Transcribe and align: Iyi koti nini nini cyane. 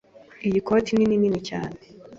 Iyi 0.47 0.59
koti 0.67 0.91
nini 0.95 1.15
nini 1.19 1.39
cyane. 1.49 1.77